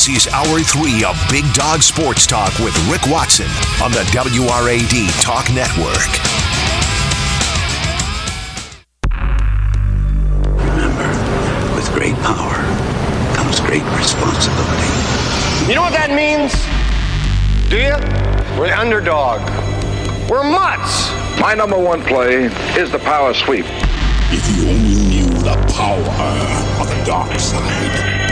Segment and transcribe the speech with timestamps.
[0.00, 3.44] This is Hour 3 of Big Dog Sports Talk with Rick Watson
[3.84, 6.08] on the WRAD Talk Network.
[10.56, 11.06] Remember,
[11.76, 12.54] with great power
[13.36, 14.88] comes great responsibility.
[15.68, 16.54] You know what that means?
[17.68, 17.92] Do you?
[18.58, 19.42] We're the underdog.
[20.30, 21.10] We're mutts.
[21.38, 22.44] My number one play
[22.80, 23.66] is the power sweep.
[24.32, 28.29] If you only knew the power of the dark side.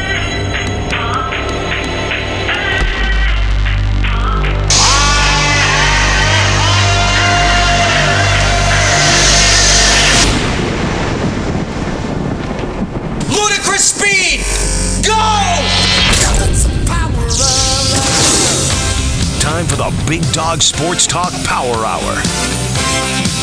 [19.40, 23.37] Time for the Big Dog Sports Talk Power Hour.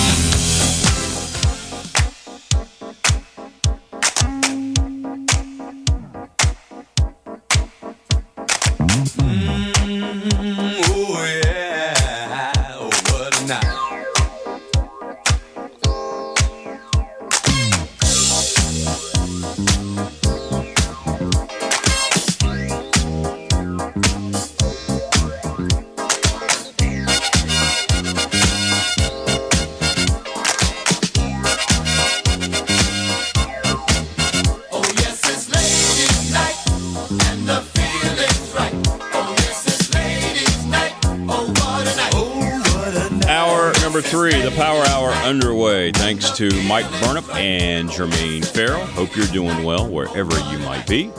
[46.36, 48.86] To Mike Burnop and Jermaine Farrell.
[48.88, 51.10] Hope you're doing well wherever you might be.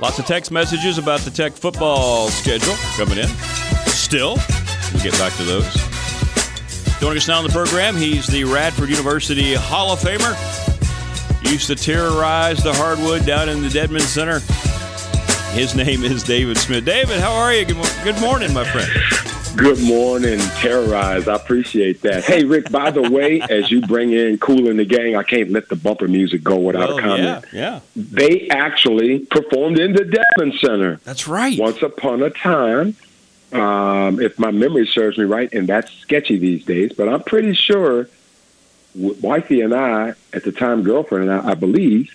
[0.00, 3.28] Lots of text messages about the Tech football schedule coming in.
[3.86, 4.36] Still,
[4.92, 5.72] we'll get back to those.
[6.98, 10.34] Joining us now on the program, he's the Radford University Hall of Famer.
[11.48, 14.40] Used to terrorize the hardwood down in the Dedmon Center.
[15.56, 16.84] His name is David Smith.
[16.84, 17.64] David, how are you?
[17.64, 18.90] Good, mo- good morning, my friend.
[19.56, 21.28] Good morning, terrorize.
[21.28, 22.24] I appreciate that.
[22.24, 22.72] Hey, Rick.
[22.72, 25.76] By the way, as you bring in "Kool & the Gang," I can't let the
[25.76, 27.44] bumper music go without a comment.
[27.52, 27.80] yeah, yeah.
[27.94, 31.56] They actually performed in the Dedmon Center That's right.
[31.58, 32.96] once upon a time.
[33.52, 37.54] Um, if my memory serves me right, and that's sketchy these days, but I'm pretty
[37.54, 38.08] sure
[38.96, 42.12] wifey and I, at the time, girlfriend and I, I believe,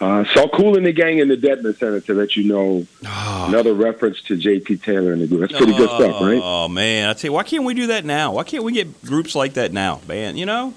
[0.00, 2.00] uh, saw "Kool & the Gang" in the Dedmon Center.
[2.00, 4.78] To let you know, another reference to J.T.
[4.78, 5.40] Taylor and the group.
[5.42, 6.40] That's pretty good stuff, right?
[6.42, 8.32] Oh man, I tell you, why can't we do that now?
[8.32, 10.36] Why can't we get groups like that now, man?
[10.36, 10.74] You know?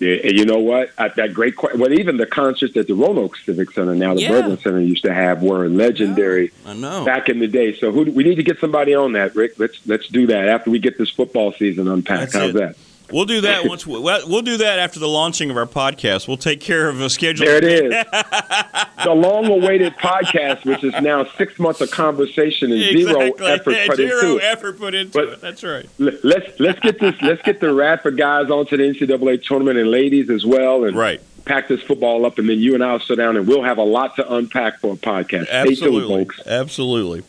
[0.00, 0.90] Yeah, and you know what?
[0.98, 4.30] At that great, well, even the concerts at the Roanoke Civic Center now, the Yeah.
[4.32, 7.04] Berglund Center used to have were legendary I know.
[7.04, 7.76] back in the day.
[7.78, 9.52] So who, we need to get somebody on that, Rick.
[9.58, 12.32] Let's let's do that after we get this football season unpacked.
[12.32, 12.54] That's How's it.
[12.54, 12.76] that?
[13.12, 13.86] We'll do that once.
[13.86, 16.26] We, well, we'll do that after the launching of our podcast.
[16.26, 17.46] We'll take care of a schedule.
[17.46, 17.90] There it is.
[19.04, 23.46] the long-awaited podcast, which is now six months of conversation and zero Exactly.
[23.46, 24.42] effort put into Zero it.
[24.44, 25.40] effort put into But- it.
[25.40, 25.88] That's right.
[25.98, 27.14] Let's let's get this.
[27.22, 31.20] Let's get the Radford guys onto the NCAA tournament and ladies as well, and Right.
[31.44, 33.82] pack this football up, and then you and I'll sit down and we'll have a
[33.84, 35.44] lot to unpack for a podcast.
[35.46, 36.24] Stay tuned, Absolutely.
[36.24, 36.40] folks.
[36.46, 37.22] Absolutely.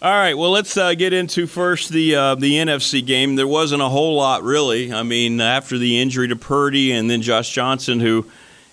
[0.00, 0.34] All right.
[0.38, 3.34] Well, let's uh, get into first the uh, the NFC game.
[3.34, 4.92] There wasn't a whole lot really.
[4.92, 8.24] I mean, after the injury to Purdy and then Josh Johnson, who,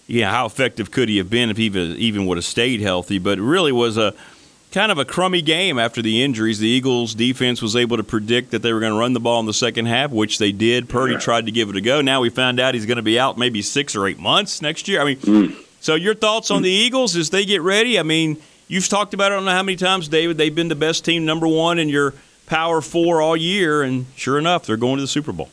[0.05, 3.17] yeah, how effective could he have been if he even even would have stayed healthy?
[3.17, 4.13] But it really was a
[4.71, 6.59] kind of a crummy game after the injuries.
[6.59, 9.39] The Eagles' defense was able to predict that they were going to run the ball
[9.39, 10.89] in the second half, which they did.
[10.89, 12.01] Purdy tried to give it a go.
[12.01, 14.87] Now we found out he's going to be out maybe six or eight months next
[14.87, 15.01] year.
[15.01, 15.55] I mean, Mm.
[15.81, 17.97] so your thoughts on the Eagles as they get ready?
[17.97, 20.37] I mean, you've talked about it I don't know how many times, David.
[20.37, 22.13] They've been the best team, number one in your
[22.47, 25.49] Power Four all year, and sure enough, they're going to the Super Bowl.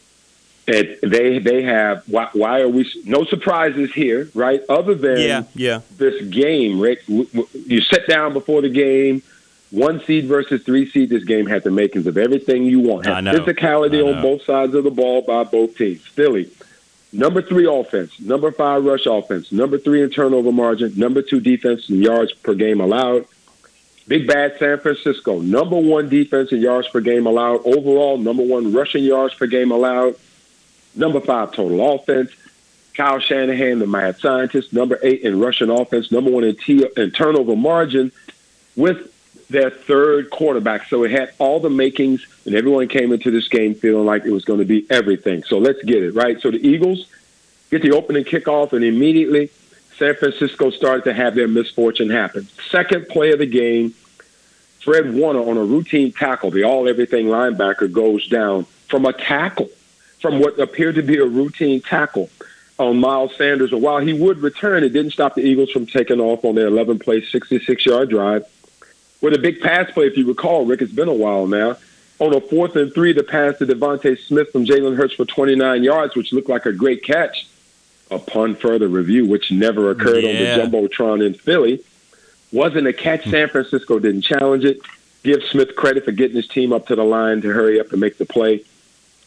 [0.68, 4.62] And they they have why, why are we no surprises here, right?
[4.68, 5.80] Other than Yeah, yeah.
[5.96, 7.04] this game, Rick.
[7.06, 9.22] W- w- You sit down before the game.
[9.70, 11.08] One seed versus three seed.
[11.08, 13.06] This game had the makings of everything you want.
[13.08, 13.32] I know.
[13.32, 16.02] Physicality I on both sides of the ball by both teams.
[16.02, 16.50] Philly,
[17.12, 21.88] number three offense, number five rush offense, number three in turnover margin, number two defense
[21.88, 23.26] in yards per game allowed.
[24.08, 27.64] Big bad San Francisco, number one defense in yards per game allowed.
[27.64, 30.16] Overall, number one rushing yards per game allowed.
[30.94, 32.30] Number five total offense.
[32.94, 37.10] Kyle Shanahan, the mad scientist, number eight in rushing offense, number one in, T- in
[37.10, 38.12] turnover margin,
[38.76, 39.11] with
[39.52, 40.88] their third quarterback.
[40.88, 44.32] So it had all the makings, and everyone came into this game feeling like it
[44.32, 45.44] was going to be everything.
[45.44, 46.40] So let's get it, right?
[46.40, 47.06] So the Eagles
[47.70, 49.50] get the opening kickoff, and immediately
[49.98, 52.48] San Francisco started to have their misfortune happen.
[52.70, 53.94] Second play of the game,
[54.80, 59.70] Fred Warner on a routine tackle, the all everything linebacker goes down from a tackle,
[60.20, 62.30] from what appeared to be a routine tackle
[62.78, 63.72] on Miles Sanders.
[63.72, 66.66] And while he would return, it didn't stop the Eagles from taking off on their
[66.66, 68.44] 11 play, 66 yard drive.
[69.22, 71.76] With a big pass play, if you recall, Rick, it's been a while now.
[72.18, 75.82] On a fourth and three, the pass to DeVonta Smith from Jalen Hurts for 29
[75.82, 77.46] yards, which looked like a great catch
[78.10, 80.30] upon further review, which never occurred Yeah.
[80.30, 81.80] on the Jumbotron in Philly.
[82.52, 83.26] Wasn't a catch.
[83.28, 84.80] San Francisco didn't challenge it.
[85.24, 88.00] Give Smith credit for getting his team up to the line to hurry up and
[88.00, 88.62] make the play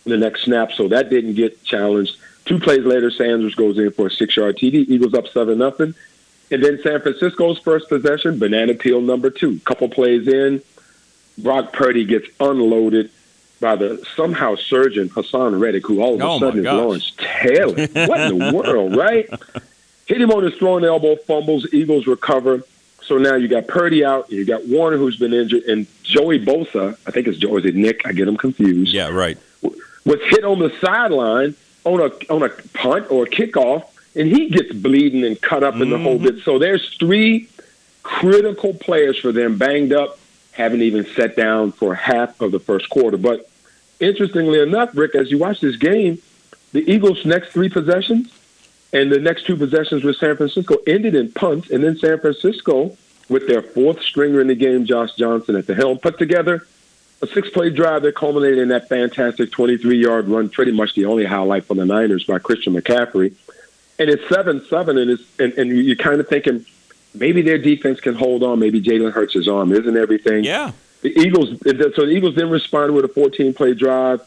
[0.05, 0.71] the next snap.
[0.73, 2.17] So that didn't get challenged.
[2.43, 4.85] Two plays later, Sanders goes in for a six-yard TD.
[4.89, 5.95] Eagles up seven nothing.
[6.51, 9.59] And then San Francisco's first possession, banana peel number two.
[9.65, 10.61] Couple plays in,
[11.37, 13.09] Brock Purdy gets unloaded
[13.59, 16.65] by the somehow surgeon Haason Reddick, who all of a Oh, my sudden is.
[16.65, 17.87] Lawrence Taylor.
[18.07, 19.27] What in the world, right?
[20.05, 21.73] Hit him on his throwing elbow, fumbles.
[21.73, 22.61] Eagles recover.
[23.03, 26.97] So now you got Purdy out, you got Warner who's been injured, and Joey Bosa.
[27.07, 28.05] I think it's Joey, Is it Nick?
[28.05, 28.93] I get him confused.
[28.93, 29.37] Yeah, right.
[29.61, 31.55] Was hit on the sideline
[31.85, 35.75] on a on a punt or a kickoff, and he gets bleeding and cut up
[35.75, 36.35] in the whole mm-hmm.
[36.35, 36.43] bit.
[36.43, 37.49] So there's three
[38.03, 40.19] critical players for them banged up,
[40.51, 43.17] haven't even sat down for half of the first quarter.
[43.17, 43.49] But
[43.99, 46.21] interestingly enough, Rick, as you watch this game,
[46.71, 48.31] the Eagles' next three possessions
[48.93, 52.95] and the next two possessions with San Francisco ended in punts, and then San Francisco,
[53.27, 56.65] with their fourth stringer in the game, Josh Johnson at the helm, put together
[57.21, 61.65] a six-play drive that culminated in that fantastic 23-yard run, pretty much the only highlight
[61.65, 63.33] for the Niners by Christian McCaffrey.
[63.97, 66.65] And it's seven-seven, and it's and, and you're kind of thinking
[67.13, 68.59] maybe their defense can hold on.
[68.59, 70.43] Maybe Jalen Hurts' his arm isn't everything.
[70.43, 70.71] Yeah.
[71.01, 71.49] The Eagles,
[71.95, 74.21] so the Eagles then responded with a 14-play drive,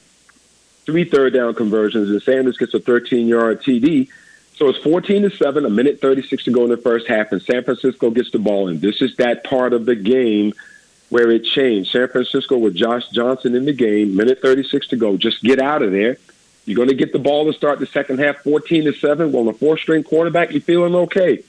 [0.86, 4.08] three third down conversions, and Sanders gets a 13-yard TD.
[4.54, 7.40] So it's 14 to seven, a minute 36 to go in the first half, and
[7.42, 8.68] San Francisco gets the ball.
[8.68, 10.52] And this is that part of the game
[11.10, 11.92] where it changed.
[11.92, 15.16] San Francisco with Josh Johnson in the game, minute 36 to go.
[15.16, 16.18] Just get out of there.
[16.68, 19.32] You're going to get the ball to start the second half, 14 to seven.
[19.32, 21.42] Well, the four-string quarterback, you're feeling okay.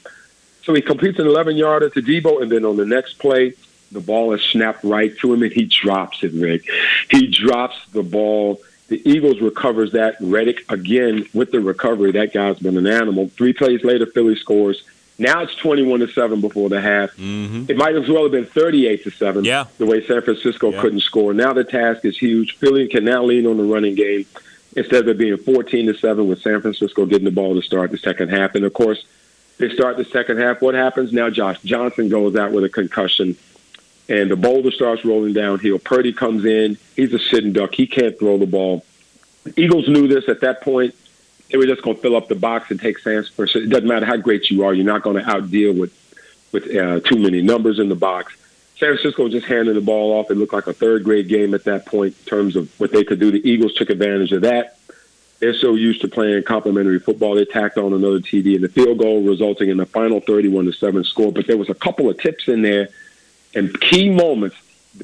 [0.63, 3.53] So he completes an 11 yarder to Deebo, and then on the next play,
[3.91, 6.63] the ball is snapped right to him, and he drops it, Rick.
[7.09, 8.61] He drops the ball.
[8.87, 10.15] The Eagles recovers that.
[10.21, 13.27] Reddick, again, with the recovery, that guy's been an animal.
[13.29, 14.83] Three plays later, Philly scores.
[15.17, 17.11] Now it's 21 to 7 before the half.
[17.17, 17.65] Mm-hmm.
[17.69, 19.43] It might as well have been 38 to 7.
[19.43, 19.65] Yeah.
[19.77, 20.79] The way San Francisco Yeah.
[20.81, 21.33] couldn't score.
[21.33, 22.55] Now the task is huge.
[22.57, 24.25] Philly can now lean on the running game
[24.75, 27.91] instead of it being 14 to 7 with San Francisco getting the ball to start
[27.91, 28.55] the second half.
[28.55, 29.03] And of course,
[29.57, 30.61] they start the second half.
[30.61, 31.29] What happens now?
[31.29, 33.35] Josh Johnson goes out with a concussion,
[34.07, 35.79] and the boulder starts rolling downhill.
[35.79, 36.77] Purdy comes in.
[36.95, 37.75] He's a sitting duck.
[37.75, 38.85] He can't throw the ball.
[39.43, 40.95] The Eagles knew this at that point.
[41.51, 43.59] They were just going to fill up the box and take San Francisco.
[43.59, 44.73] It doesn't matter how great you are.
[44.73, 45.93] You're not going to outdeal with
[46.51, 48.35] with uh, too many numbers in the box.
[48.79, 50.31] San Francisco just handing the ball off.
[50.31, 53.03] It looked like a third grade game at that point in terms of what they
[53.03, 53.29] could do.
[53.29, 54.77] The Eagles took advantage of that.
[55.39, 57.35] They're so used to playing complimentary football.
[57.35, 60.71] They tacked on another TD and the field goal, resulting in the final 31 to
[60.71, 61.33] 7 score.
[61.33, 62.87] But there was a couple of tips in there
[63.53, 64.55] and key moments.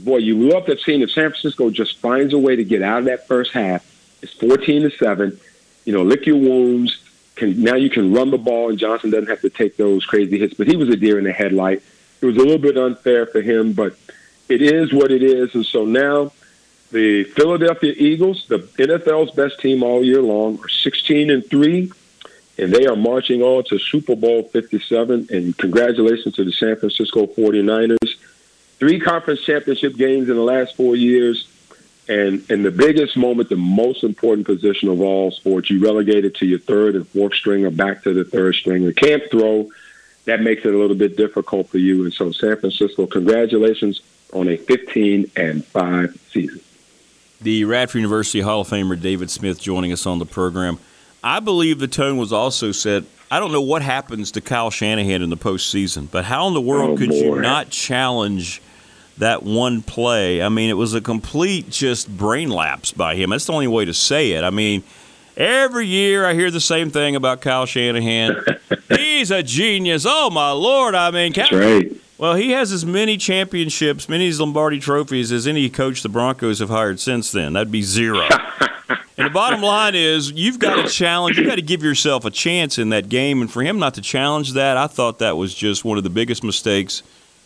[0.01, 2.99] Boy, you love that scene if San Francisco just finds a way to get out
[2.99, 3.85] of that first half.
[4.21, 5.37] It's 14 to 7.
[5.83, 6.97] You know, lick your wounds.
[7.35, 10.39] Can, now you can run the ball, and Johnson doesn't have to take those crazy
[10.39, 10.53] hits.
[10.53, 11.83] But he was a deer in the headlight.
[12.25, 13.95] It was a little bit unfair for him, but
[14.49, 15.53] it is what it is.
[15.53, 16.31] And so now
[16.91, 21.91] the Philadelphia Eagles, the NFL's best team all year long, are 16 and 3,
[22.57, 25.27] and they are marching on to Super Bowl 57.
[25.29, 28.15] And congratulations to the San Francisco 49ers.
[28.79, 31.47] Three conference championship games in the last four years.
[32.09, 36.47] And in the biggest moment, the most important position of all sports, you relegated to
[36.47, 38.93] your third and fourth stringer back to the third stringer.
[38.93, 39.69] Can't throw.
[40.25, 42.03] That makes it a little bit difficult for you.
[42.03, 44.01] And so San Francisco, congratulations
[44.33, 46.59] on a 15 and 5 season.
[47.41, 50.79] The Radford University Hall of Famer David Smith joining us on the program.
[51.23, 53.03] I believe the tone was also set.
[53.29, 56.61] I don't know what happens to Kyle Shanahan in the postseason, but how in the
[56.61, 58.61] world Oh, could you not challenge
[59.17, 60.41] that one play?
[60.41, 63.29] I mean, it was a complete just brain lapse by him.
[63.31, 64.43] That's the only way to say it.
[64.43, 64.83] I mean,
[65.35, 68.35] every year I hear the same thing about Kyle Shanahan.
[69.15, 70.05] He's a genius.
[70.07, 70.93] Oh my lord!
[70.93, 71.89] I mean, Kyle, Right.
[72.17, 76.69] well, he has as many championships, many Lombardi trophies as any coach the Broncos have
[76.69, 77.53] hired since then.
[77.53, 78.21] That'd be zero.
[79.17, 81.37] and the bottom line is, you've got to challenge.
[81.37, 83.41] You've got to give yourself a chance in that game.
[83.41, 86.09] And for him not to challenge that, I thought that was just one of the
[86.09, 87.01] biggest mistakes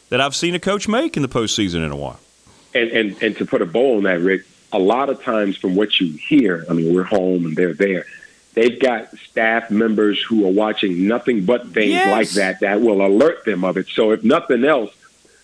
[0.09, 2.19] that I've seen a coach make in the postseason in a while.
[2.73, 4.41] And, and and to put a bow on that, Rick,
[4.73, 8.05] a lot of times from what you hear, I mean, we're home and they're there.
[8.59, 12.11] They've got staff members who are watching nothing but things Yes.
[12.11, 13.87] like that that will alert them of it.
[13.87, 14.93] So if nothing else,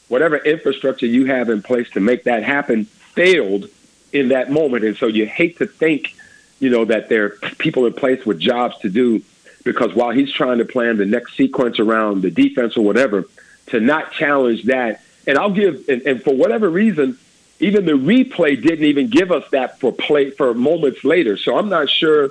[0.10, 3.70] whatever infrastructure you have in place to make that happen failed
[4.12, 4.84] in that moment.
[4.84, 6.14] And so you hate to think,
[6.60, 9.22] you know, that there are people in place with jobs to do
[9.64, 13.24] because while he's trying to plan the next sequence around the defense or whatever,
[13.68, 15.02] to not challenge that.
[15.26, 17.18] And I'll give, and, and for whatever reason,
[17.62, 21.38] even the replay didn't even give us that for play for moments later.
[21.38, 22.30] So I'm not sure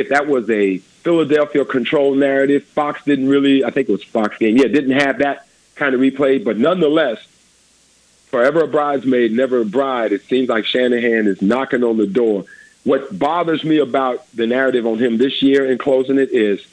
[0.00, 2.64] if that was a Philadelphia control narrative.
[2.64, 4.56] Fox didn't really, I think it was Fox game.
[4.56, 7.24] Yeah, didn't have that kind of replay, but nonetheless,
[8.26, 10.12] forever a bridesmaid, never a bride.
[10.12, 12.44] It seems like Shanahan is knocking on the door.
[12.84, 16.64] What bothers me about the narrative on him this year in closing it is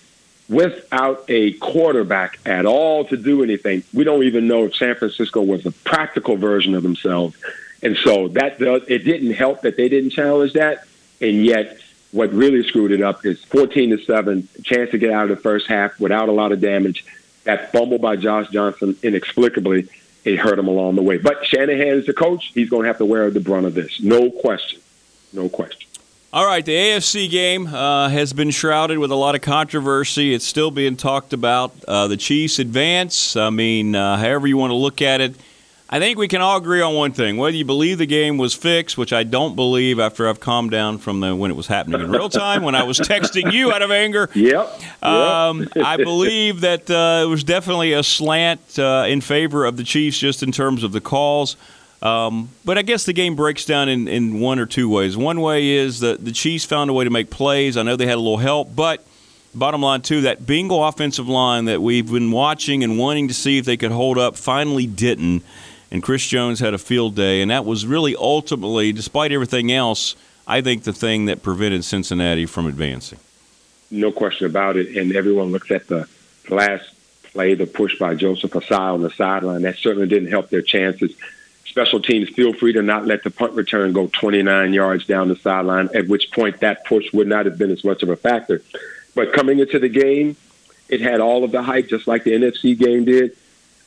[0.50, 5.41] without a quarterback at all to do anything, we don't even know if San Francisco
[5.41, 7.36] was a practical version of themselves.
[7.84, 10.86] And so that does, it didn't help that they didn't challenge that.
[11.19, 11.79] And yet,
[12.12, 15.42] what really screwed it up is 14 to 7, chance to get out of the
[15.42, 17.06] first half without a lot of damage.
[17.44, 19.88] That fumble by Josh Johnson, inexplicably,
[20.26, 21.18] it hurt him along the way.
[21.18, 22.52] But Shanahan is the coach.
[22.54, 24.02] He's going to have to wear the brunt of this.
[24.02, 24.82] No question.
[25.34, 25.88] No question.
[26.34, 30.34] All right, the AFC game uh, has been shrouded with a lot of controversy.
[30.34, 31.74] It's still being talked about.
[31.88, 33.38] Uh, the Chiefs advance.
[33.38, 35.36] I mean, uh, however you want to look at it.
[35.89, 37.38] I think we can all agree on one thing.
[37.38, 40.98] Whether you believe the game was fixed, which I don't believe after I've calmed down
[40.98, 43.82] from the when it was happening in real time, when I was texting you out
[43.82, 44.29] of anger.
[44.38, 45.03] Yep.
[45.03, 49.84] Um, I believe that uh, it was definitely a slant uh, in favor of the
[49.84, 51.58] Chiefs just in terms of the calls.
[52.01, 55.17] Um, but I guess the game breaks down in, in one or two ways.
[55.17, 57.77] One way is that the Chiefs found a way to make plays.
[57.77, 59.06] I know they had a little help, but
[59.56, 63.58] bottom line, too, that bingo offensive line that we've been watching and wanting to see
[63.58, 65.44] if they could hold up finally didn't.
[65.91, 70.15] And Chris Jones had a field day, and that was really ultimately, despite everything else,
[70.46, 73.20] I think the thing that prevented Cincinnati from advancing.
[73.89, 74.98] No question about it.
[74.98, 76.08] And everyone looks at the
[76.50, 76.89] last
[77.32, 79.62] play, the push by Joseph Ossai on the sideline.
[79.62, 81.15] That certainly didn't help their chances.
[81.65, 85.36] Special teams, feel free to not let the punt return go 29 yards down the
[85.36, 88.62] sideline, at which point that push would not have been as much of a factor.
[89.15, 90.36] But coming into the game,
[90.89, 93.36] it had all of the hype, just like the NFC game did.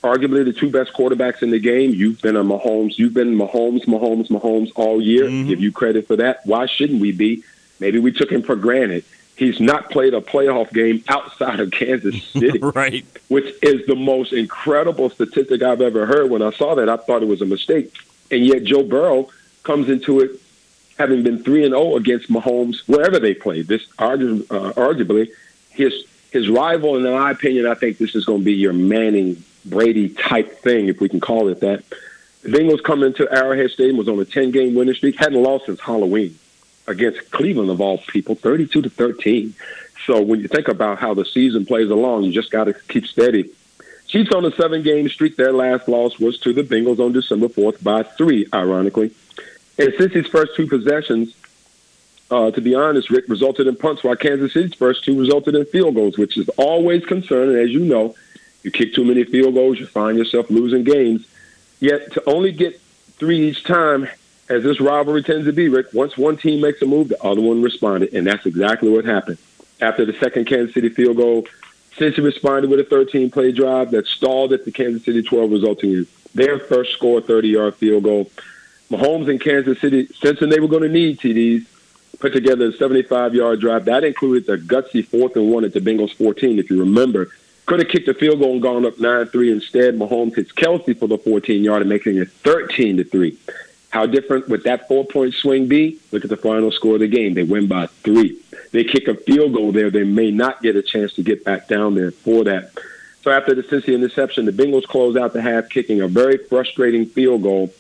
[0.03, 1.91] Arguably the two best quarterbacks in the game.
[1.91, 2.97] You've been a Mahomes.
[2.97, 5.25] You've been Mahomes, Mahomes, Mahomes all year.
[5.29, 6.41] Give you credit for that.
[6.47, 7.45] Why shouldn't we be?
[7.81, 9.05] Maybe we took him for granted.
[9.37, 13.05] He's not played a playoff game outside of Kansas City right.
[13.29, 16.31] which is the most incredible statistic I've ever heard.
[16.31, 17.95] When I saw that, I thought it was a mistake.
[18.31, 19.31] And yet Joe Burrow
[19.63, 20.41] comes into it
[20.99, 23.67] having been 3 and 0 against Mahomes wherever they played.
[23.67, 25.31] This argu- uh, arguably
[25.71, 28.73] his his rival and in my opinion, I think this is going to be your
[28.75, 31.85] Manning Brady type thing if we can call it that.
[32.43, 35.67] The Bengals come into Arrowhead Stadium was on a 10 game winning streak, hadn't lost
[35.67, 36.39] since Halloween
[36.87, 39.55] against Cleveland of all people, 32 to 13.
[40.07, 43.07] So when you think about how the season plays along, you just got to keep
[43.07, 43.51] steady.
[44.07, 45.37] Chiefs on a seven game streak.
[45.37, 49.13] Their last loss was to the Bengals on December 4th by three, ironically.
[49.79, 51.35] And since his first two possessions,
[52.31, 55.65] uh, to be honest, Rick, resulted in punts, while Kansas City's first two resulted in
[55.67, 57.57] field goals, which is always concerning.
[57.57, 58.15] As you know,
[58.63, 61.27] you kick too many field goals, you find yourself losing games.
[61.81, 62.81] Yet to only get
[63.19, 64.09] three each time,
[64.49, 67.41] as this rivalry tends to be, Rick, once one team makes a move, the other
[67.41, 69.39] one responded, and that's exactly what happened.
[69.81, 71.47] After the second Kansas City field goal,
[71.97, 76.07] Cincy responded with a 13-play drive that stalled at the Kansas City 12, resulting in
[76.35, 78.31] their first score, 30-yard field goal.
[78.91, 81.65] Mahomes and Kansas City, sensing they were going to need TDs,
[82.19, 83.85] put together a 75-yard drive.
[83.87, 87.31] That included the gutsy fourth and one at the Bengals 14, if you remember.
[87.71, 89.53] Could have kicked the field goal and gone up 9-3.
[89.53, 93.39] Instead, Mahomes hits Kelce for the 14-yard and making it 13 to three.
[93.91, 96.01] How different would that four-point swing be?
[96.11, 97.35] Look at the final score of the game.
[97.35, 98.37] They win by three.
[98.73, 99.89] They kick a field goal there.
[99.89, 102.73] They may not get a chance to get back down there for that.
[103.23, 107.07] So after the Cincy interception, the Bengals close out the half, kicking a very frustrating
[107.07, 107.73] field goal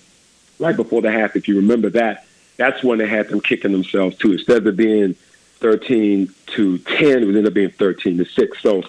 [0.60, 1.34] right before the half.
[1.34, 2.26] If you remember that,
[2.58, 4.34] that's when they had them kicking themselves too.
[4.34, 5.14] Instead of being
[5.58, 8.62] 13 to 10, it would end up being 13 to six.
[8.62, 8.84] So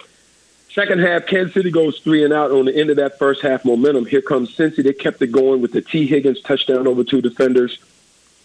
[0.73, 3.65] Second half, Kansas City goes three and out on the end of that first half
[3.65, 4.05] momentum.
[4.05, 4.81] Here comes Cincy.
[4.81, 7.77] They kept it going with the Tee Higgins touchdown over two defenders.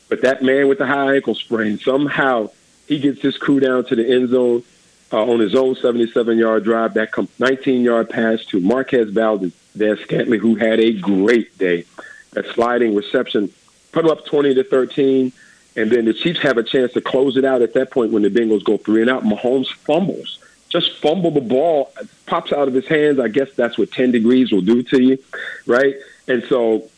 [0.09, 2.51] But that man with the high ankle sprain, somehow
[2.89, 4.65] he gets his crew down to the end zone
[5.13, 6.95] uh, on his own 77-yard drive.
[6.95, 11.85] That 19-yard pass to Marquez Valdes Scantling, who had a great day.
[12.33, 13.53] That sliding reception
[13.93, 15.33] put them up 20 to 13.
[15.77, 18.23] And then the Chiefs have a chance to close it out at that point when
[18.23, 19.23] the Bengals go three and out.
[19.23, 21.93] Mahomes fumbles just fumble the ball,
[22.27, 23.21] pops out of his hands.
[23.21, 25.19] I guess that's what 10 degrees will do to you,
[25.67, 25.95] right?
[26.29, 26.89] And so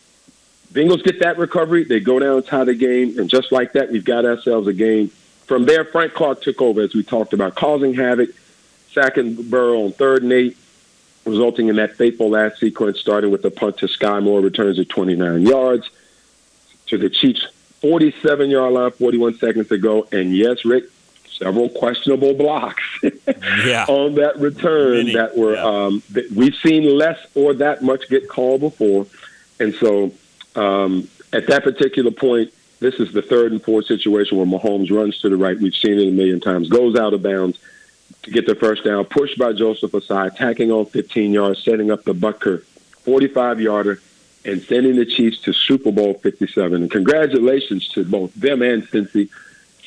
[0.72, 1.84] Bengals get that recovery.
[1.84, 5.08] They go down, tie the game, and just like that, we've got ourselves a game.
[5.46, 8.30] From there, Frank Clark took over, as we talked about, causing havoc,
[8.92, 10.56] sacking Burrow on third and eight,
[11.24, 14.88] resulting in that fateful last sequence, starting with the punt to Skyy Moore, returns it
[14.88, 15.88] 29 yards
[16.86, 17.46] to the Chiefs'
[17.80, 20.06] 47 yard line, 41 seconds to go.
[20.12, 20.84] And yes, Rick,
[21.38, 22.82] several questionable blocks
[23.64, 23.84] Yeah.
[23.88, 25.64] on that return Many, that were yeah.
[25.64, 29.06] um, that we've seen less or that much get called before,
[29.60, 30.12] and so
[30.56, 35.18] um, at that particular point, this is the third and fourth situation where Mahomes runs
[35.20, 35.58] to the right.
[35.58, 36.68] We've seen it a million times.
[36.68, 37.58] Goes out of bounds
[38.22, 42.04] to get the first down, pushed by Joseph Ossai, tacking on 15 yards, setting up
[42.04, 42.62] the Butker
[43.04, 44.00] 45 yarder,
[44.44, 46.82] and sending the Chiefs to Super Bowl 57.
[46.82, 49.28] And congratulations to both them and Cincy.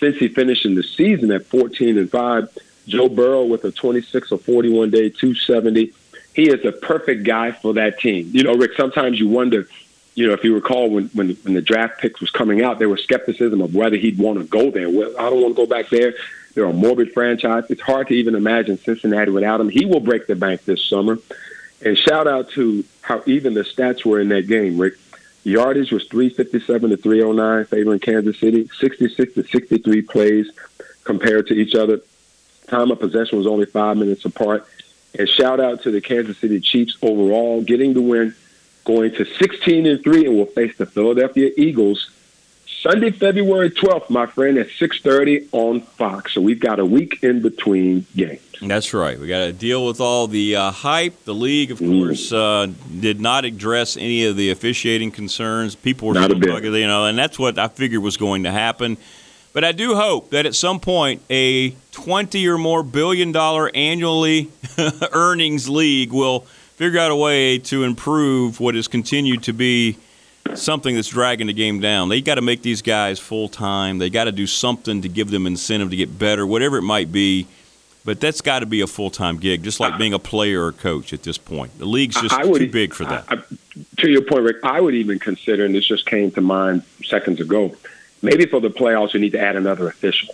[0.02, 2.58] Cincy finishing the season at 14 and 5.
[2.88, 5.94] Joe Burrow with a 26 or 41 day 270.
[6.34, 8.32] He is the perfect guy for that team.
[8.34, 9.68] You know, Rick, sometimes you wonder,
[10.16, 12.90] you know, if you recall when, when, when the draft picks was coming out, there
[12.90, 14.90] was skepticism of whether he'd want to go there.
[14.90, 16.16] Well, I don't want to go back there.
[16.56, 17.66] They're a morbid franchise.
[17.70, 19.70] It's hard to even imagine Cincinnati without him.
[19.70, 21.20] He will break the bank this summer.
[21.84, 24.96] And shout out to how even the stats were in that game, Rick.
[25.44, 28.70] Yardage was 357 to 309, favoring Kansas City.
[28.80, 30.52] 66 to 63 plays
[31.04, 32.02] compared to each other.
[32.68, 34.68] Time of possession was only five minutes apart.
[35.18, 38.36] And shout out to the Kansas City Chiefs overall, getting the win,
[38.86, 42.10] going to 16 and three, and will face the Philadelphia Eagles
[42.82, 46.34] Sunday, February 12th, my friend, at 6:30 on Fox.
[46.34, 48.40] So we've got a week in between games.
[48.60, 49.20] That's right.
[49.20, 51.26] We got to deal with all the uh, hype.
[51.26, 52.00] The league, of Mm.
[52.06, 52.68] course, uh,
[53.00, 55.76] did not address any of the officiating concerns.
[55.76, 56.64] People were Not a bit.
[56.64, 58.98] you know, and that's what I figured was going to happen.
[59.54, 64.50] But I do hope that at some point a 20 or more billion dollar annually
[65.12, 66.42] earnings league will
[66.78, 69.98] figure out a way to improve what has continued to be
[70.56, 72.10] something that's dragging the game down.
[72.10, 73.98] They got to make these guys full time.
[73.98, 77.12] They got to do something to give them incentive to get better, whatever it might
[77.12, 77.48] be.
[78.04, 80.72] But that's got to be a full time gig, just like being a player or
[80.72, 81.78] coach at this point.
[81.78, 83.26] The league's just would- too big for that.
[83.30, 83.42] I, I-
[83.98, 87.40] to your point, Rick, I would even consider, and this just came to mind seconds
[87.40, 87.74] ago,
[88.22, 90.34] maybe for the playoffs, you need to add another official.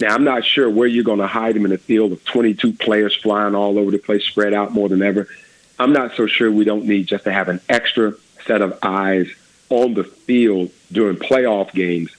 [0.00, 2.74] Now, I'm not sure where you're going to hide him in a field of 22
[2.74, 5.26] players flying all over the place, spread out more than ever.
[5.78, 8.14] I'm not so sure we don't need just to have an extra
[8.46, 9.28] set of eyes
[9.70, 12.10] on the field during playoff games.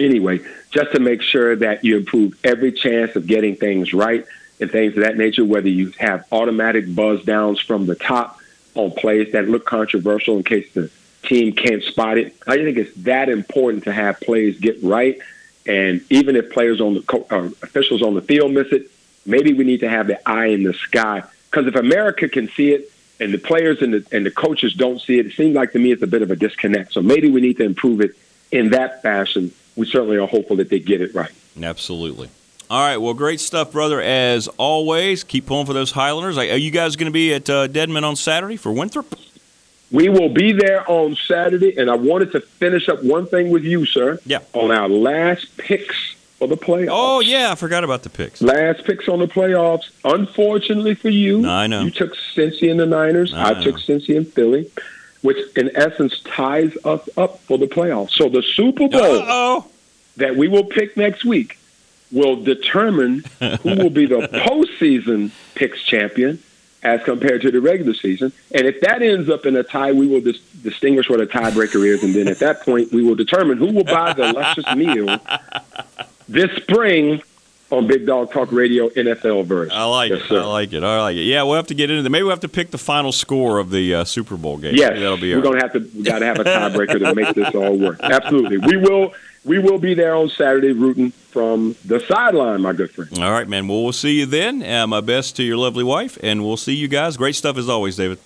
[0.00, 4.26] Anyway, just to make sure that you improve every chance of getting things right
[4.60, 8.40] and things of that nature, whether you have automatic buzz downs from the top
[8.74, 10.90] on plays that look controversial in case the
[11.22, 12.36] team can't spot it.
[12.46, 15.18] I think it's that important to have plays get right.
[15.66, 18.90] And even if players on the uh, officials on the field miss it,
[19.24, 21.22] maybe we need to have the eye in the sky.
[21.50, 25.00] Because if America can see it and the players and the and the coaches don't
[25.00, 26.92] see it, it seems like to me it's a bit of a disconnect.
[26.92, 28.16] So maybe we need to improve it
[28.50, 29.52] in that fashion.
[29.76, 31.32] We certainly are hopeful that they get it right.
[31.60, 32.28] Absolutely.
[32.70, 32.96] All right.
[32.96, 34.00] Well, great stuff, brother.
[34.00, 36.38] As always, keep pulling for those Highlanders.
[36.38, 39.18] Are you guys going to be at uh, Dedmon on Saturday for Winthrop?
[39.90, 43.64] We will be there on Saturday, and I wanted to finish up one thing with
[43.64, 44.18] you, sir.
[44.24, 44.38] Yeah.
[44.54, 46.88] On our last picks for the playoffs.
[46.90, 47.52] Oh, yeah.
[47.52, 48.42] I forgot about the picks.
[48.42, 49.90] Last picks on the playoffs.
[50.04, 51.82] Unfortunately for you, I know.
[51.82, 53.32] you took Cincy and the Niners.
[53.32, 54.70] I I, took Cincy and Philly,
[55.22, 58.10] which in essence ties us up for the playoffs.
[58.10, 59.66] So the Super Bowl Uh-oh.
[60.16, 61.58] that we will pick next week
[62.12, 66.40] will determine who will be the postseason picks champion
[66.82, 68.30] as compared to the regular season.
[68.52, 71.86] And if that ends up in a tie, we will dis- distinguish what a tiebreaker
[71.86, 72.04] is.
[72.04, 75.18] And then at that point, we will determine who will buy the luscious meal
[76.28, 77.22] this spring
[77.70, 79.72] on Big Dog Talk Radio NFL version.
[79.76, 80.28] I like Yes, it.
[80.28, 80.40] sir.
[80.40, 80.84] I like it.
[80.84, 81.22] I like it.
[81.24, 82.10] Yeah, we'll have to get into that.
[82.10, 84.74] Maybe we'll have to pick the final score of the uh, Super Bowl game.
[84.76, 85.80] Yes, Maybe that'll be we're going to have to.
[85.96, 87.98] We got to have a tiebreaker to make this all work.
[88.02, 89.12] Absolutely, we will.
[89.44, 93.18] We will be there on Saturday, rooting from the sideline, my good friend.
[93.18, 93.68] All right, man.
[93.68, 94.62] Well, we'll see you then.
[94.62, 97.18] Uh, my best to your lovely wife, and we'll see you guys.
[97.18, 98.18] Great stuff as always, David.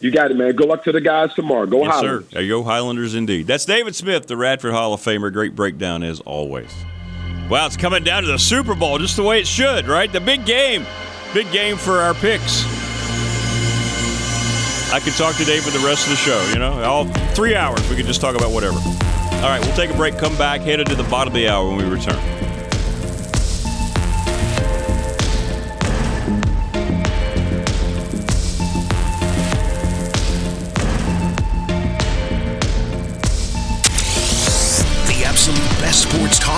[0.00, 0.52] You got it, man.
[0.52, 1.66] Good luck to the guys tomorrow.
[1.66, 2.30] Go yes, Highlanders.
[2.30, 2.48] sir.
[2.48, 3.46] Go, Highlanders indeed.
[3.46, 5.30] That's David Smith, the Radford Hall of Famer.
[5.30, 6.72] Great breakdown as always.
[7.48, 10.12] Wow, it's coming down to the Super Bowl just the way it should, right?
[10.12, 10.84] The big game.
[11.32, 12.64] Big game for our picks.
[14.92, 16.82] I could talk today for the rest of the show, you know?
[16.82, 17.04] All
[17.34, 18.78] three hours, we could just talk about whatever.
[18.78, 21.68] All right, we'll take a break, come back, headed to the bottom of the hour
[21.68, 22.35] when we return.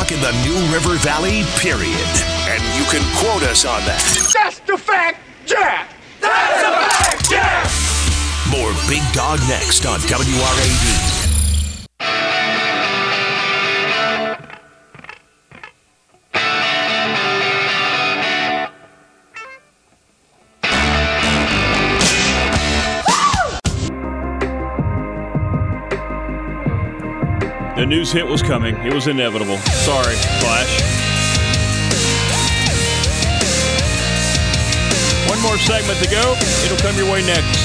[0.09, 2.09] Talk in the New River Valley, period.
[2.49, 4.03] And you can quote us on that.
[4.35, 5.91] That's the fact, Jack!
[6.21, 7.71] That's the fact, Jack!
[8.51, 11.18] More Big Dog next on WRAD.
[27.89, 28.77] News hit was coming.
[28.85, 29.57] It was inevitable.
[29.59, 30.83] Sorry, Flash.
[35.29, 36.37] One more segment to go.
[36.65, 37.59] It'll come your way next.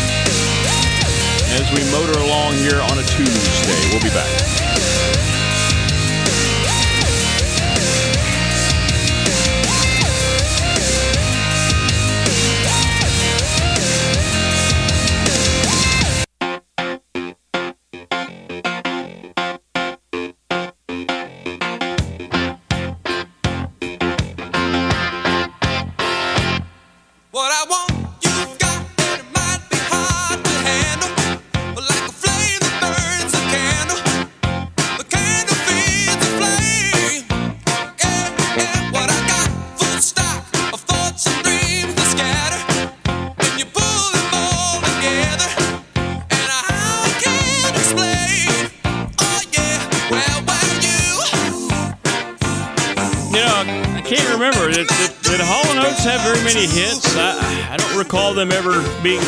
[1.52, 3.90] As we motor along here on a Tuesday.
[3.92, 5.23] We'll be back.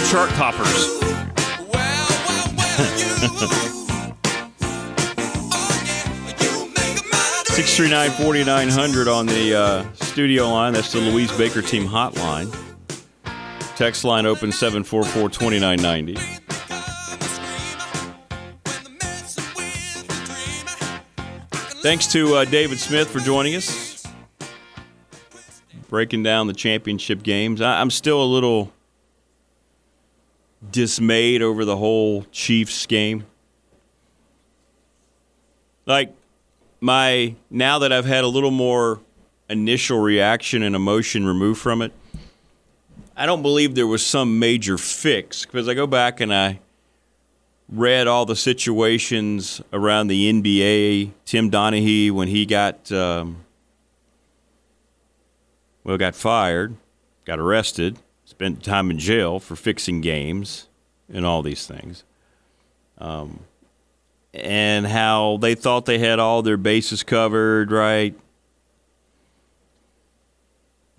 [0.09, 0.67] Chart toppers.
[7.55, 10.73] Six three nine forty nine hundred on the uh, studio line.
[10.73, 12.53] That's the Louise Baker Team hotline.
[13.75, 16.15] Text line open 744 2990.
[21.81, 24.07] Thanks to uh, David Smith for joining us.
[25.89, 27.61] Breaking down the championship games.
[27.61, 28.71] I, I'm still a little
[30.71, 33.25] dismayed over the whole Chiefs game.
[35.85, 36.13] Like,
[36.81, 38.99] my now that I've had a little more
[39.49, 41.93] initial reaction and emotion removed from it,
[43.15, 46.59] I don't believe there was some major fix because I go back and I
[47.69, 51.11] read all the situations around the NBA.
[51.25, 53.45] Tim Donaghy when he got um,
[55.83, 56.75] well got fired,
[57.25, 60.67] got arrested, spent time in jail for fixing games
[61.11, 62.03] and all these things.
[62.97, 63.41] Um,
[64.33, 68.13] and how they thought they had all their bases covered, right?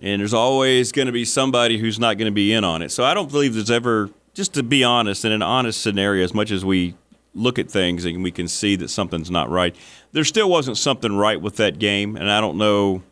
[0.00, 2.90] And there's always going to be somebody who's not going to be in on it.
[2.90, 6.34] So I don't believe there's ever, just to be honest, in an honest scenario, as
[6.34, 6.94] much as we
[7.34, 9.74] look at things and we can see that something's not right,
[10.12, 12.16] there still wasn't something right with that game.
[12.16, 13.02] And I don't know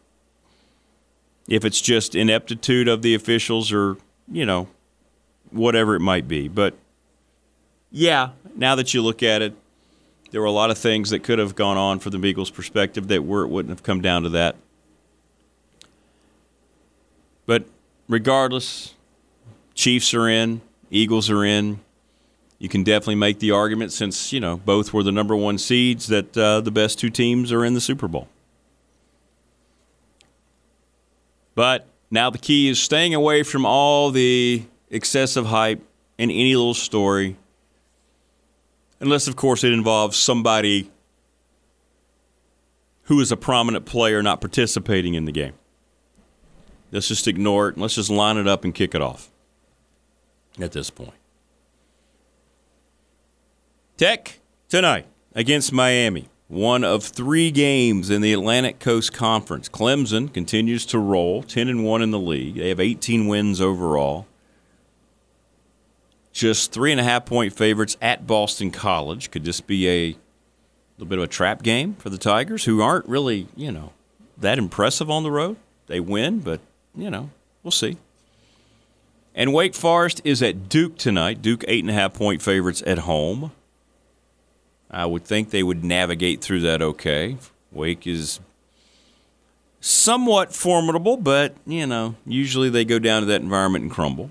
[1.49, 3.97] if it's just ineptitude of the officials or,
[4.31, 4.69] you know,
[5.51, 6.49] whatever it might be.
[6.49, 6.75] But
[7.91, 9.55] yeah, now that you look at it,
[10.31, 13.07] there were a lot of things that could have gone on from the Eagles' perspective
[13.09, 14.57] that were, wouldn't have come down to that.
[17.47, 17.67] But
[18.09, 18.95] regardless,
[19.75, 20.61] Chiefs are in,
[20.91, 21.81] Eagles are in.
[22.59, 26.07] You can definitely make the argument since, you know, both were the number one seeds
[26.07, 28.29] that uh, the best two teams are in the Super Bowl.
[31.55, 35.83] But now the key is staying away from all the excessive hype
[36.19, 37.37] in any little story,
[39.01, 40.91] unless, of course, it involves somebody
[43.05, 45.55] who is a prominent player not participating in the game.
[46.91, 49.31] Let's just ignore it and let's just line it up and kick it off
[50.61, 51.15] at this point.
[53.97, 54.39] Tech
[54.69, 56.29] tonight against Miami.
[56.55, 59.69] One of three games in the Atlantic Coast Conference.
[59.69, 62.55] Clemson continues to roll, 10 and 1 in the league.
[62.55, 64.29] They have 18 wins overall.
[66.33, 69.33] Just three and a half point favorites at Boston College.
[69.33, 70.17] Could this be a
[70.97, 73.91] little bit of a trap game for the Tigers, who aren't really, you know,
[74.39, 75.57] that impressive on the road?
[75.89, 76.61] They win, but,
[76.95, 77.31] you know,
[77.65, 77.97] we'll see.
[79.35, 81.43] And Wake Forest is at Duke tonight.
[81.43, 83.51] Duke, eight and a half point favorites at home.
[84.91, 87.37] I would think they would navigate through that okay.
[87.73, 88.41] Wake is
[89.81, 94.31] somewhat formidable, but, you know, usually they go down to that environment and crumble.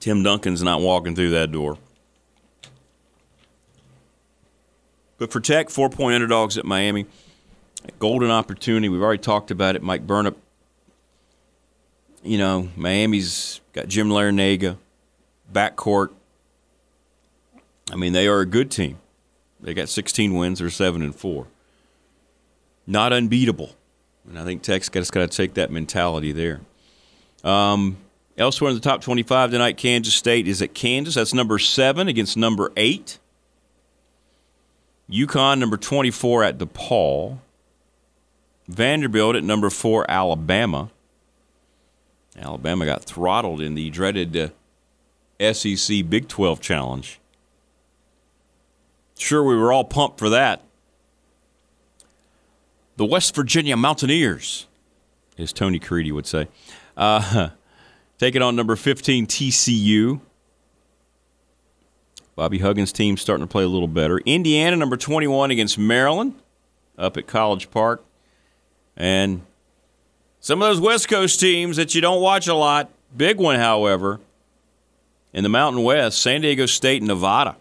[0.00, 1.78] Tim Duncan's not walking through that door.
[5.18, 7.04] But for Tech, four point underdogs at Miami.
[7.98, 8.88] Golden opportunity.
[8.88, 9.82] We've already talked about it.
[9.82, 10.34] Mike Burnop.
[12.22, 14.76] You know, Miami's got Jim Larranaga,
[15.52, 16.10] backcourt.
[17.90, 18.98] I mean, they are a good team.
[19.60, 20.58] They got 16 wins.
[20.60, 21.46] They're seven and four.
[22.86, 23.76] Not unbeatable.
[24.28, 26.60] And I think Tech's got, to take that mentality there.
[27.42, 27.96] Um,
[28.36, 31.14] elsewhere in the top 25 tonight, Kansas State is at Kansas.
[31.14, 33.18] That's number seven against number eight.
[35.10, 37.38] UConn, number 24 at DePaul.
[38.68, 40.90] Vanderbilt at number four, Alabama.
[42.38, 44.36] Alabama got throttled in the dreaded
[45.40, 47.19] uh, SEC Big 12 challenge.
[49.20, 50.62] Sure, we were all pumped for that.
[52.96, 54.66] The West Virginia Mountaineers,
[55.36, 56.48] as Tony Caridi would say,
[56.96, 57.50] uh,
[58.18, 60.20] taking on number 15 TCU.
[62.34, 64.18] Bobby Huggins' team starting to play a little better.
[64.24, 66.34] Indiana, number 21 against Maryland,
[66.96, 68.02] up at College Park.
[68.96, 69.42] And
[70.40, 74.18] some of those West Coast teams that you don't watch a lot, big one, however,
[75.34, 77.56] in the Mountain West, San Diego State and Nevada.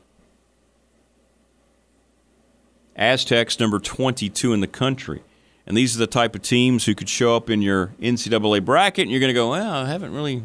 [2.99, 5.23] Aztecs, number 22 in the country.
[5.65, 9.03] And these are the type of teams who could show up in your NCAA bracket,
[9.03, 10.43] and you're going to go, well, I haven't really,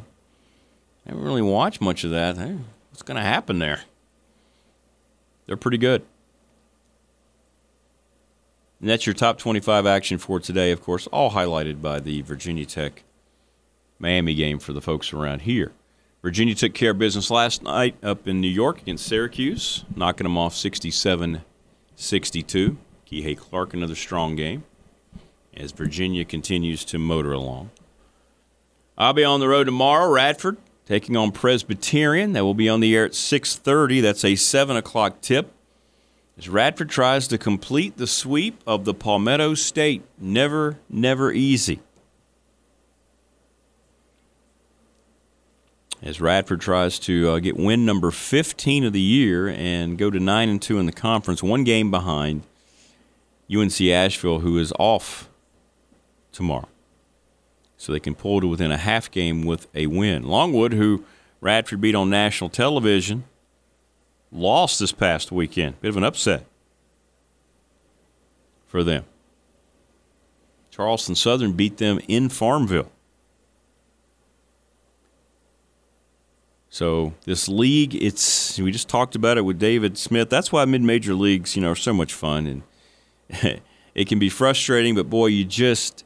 [1.07, 2.37] haven't really watched much of that.
[2.37, 2.57] Hey,
[2.91, 3.81] what's going to happen there?
[5.47, 6.03] They're pretty good.
[8.81, 12.67] And that's your top 25 action for today, of course, all highlighted by the Virginia
[12.67, 13.03] Tech
[13.99, 15.73] Miami game for the folks around here.
[16.23, 20.39] Virginia took care of business last night up in New York against Syracuse, knocking them
[20.39, 21.43] off 67
[21.97, 22.77] 62.
[23.07, 24.65] Kihei Clark, another strong game
[25.57, 27.71] as Virginia continues to motor along.
[28.97, 32.33] I'll be on the road tomorrow, Radford, taking on Presbyterian.
[32.33, 34.03] That will be on the air at 6.30.
[34.03, 35.53] That's a 7 o'clock tip.
[36.37, 40.03] As Radford tries to complete the sweep of the Palmetto State.
[40.19, 41.81] Never, never easy.
[46.05, 50.21] As Radford tries to uh, get win number 15 of the year and go to
[50.21, 52.43] 9 and 2 in the conference, one game behind
[53.51, 55.31] UNC Asheville, who is off
[56.31, 56.69] tomorrow.
[57.79, 60.25] So they can pull to within a half game with a win.
[60.25, 61.07] Longwood, who
[61.41, 63.25] Radford beat on national television,
[64.31, 65.81] lost this past weekend.
[65.81, 66.45] Bit of an upset
[68.67, 69.05] for them.
[70.71, 72.91] Charleston Southern beat them in Farmville.
[76.75, 80.29] So this league, it's we just talked about it with David Smith.
[80.29, 82.65] That's why mid-major leagues, you know, are so much fun,
[83.31, 83.61] and
[83.95, 84.97] it can be frustrating.
[84.97, 86.05] But boy, you just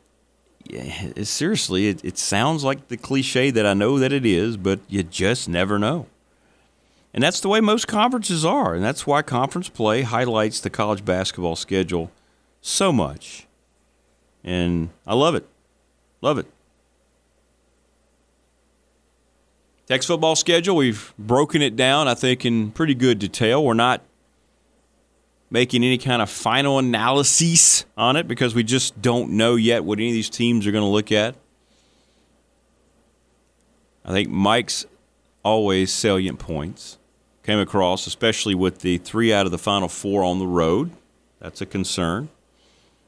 [1.22, 5.02] seriously, it, it sounds like the cliche that I know that it is, but you
[5.02, 6.06] just never know.
[7.14, 11.02] And that's the way most conferences are, and that's why conference play highlights the college
[11.02, 12.10] basketball schedule
[12.60, 13.46] so much.
[14.44, 15.48] And I love it,
[16.20, 16.44] love it.
[19.88, 23.64] Tech's football schedule, we've broken it down, I think, in pretty good detail.
[23.64, 24.02] We're not
[25.50, 29.98] making any kind of final analyses on it because we just don't know yet what
[29.98, 31.36] any of these teams are going to look at.
[34.04, 34.84] I think Mike's
[35.42, 36.98] always salient points
[37.42, 40.90] came across, especially with the three out of the final four on the road.
[41.40, 42.28] That's a concern.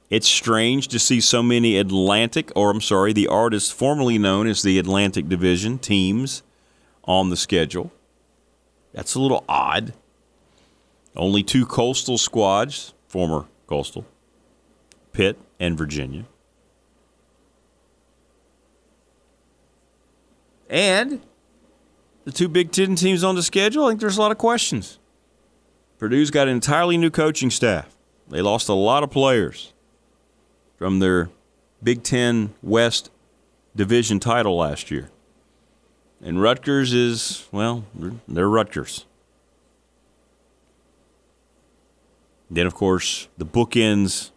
[0.09, 4.63] It's strange to see so many Atlantic, or I'm sorry, the artists formerly known as
[4.63, 6.43] the Atlantic Division teams
[7.11, 7.91] on the schedule.
[8.93, 9.93] That's a little odd.
[11.17, 14.07] Only two coastal squads, former coastal,
[15.13, 16.25] Pitt and Virginia.
[20.69, 21.21] And
[22.25, 25.01] the two Big Ten teams on the schedule, I think there's a lot of questions.
[25.99, 27.97] Purdue's got an entirely new coaching staff.
[28.29, 29.73] They lost a lot of players
[30.77, 31.29] from their
[31.83, 33.11] Big Ten West
[33.75, 35.11] division title last year.
[36.23, 37.85] And Rutgers is, well,
[38.29, 39.07] they're Rutgers.
[42.51, 44.31] Then, of course, the bookends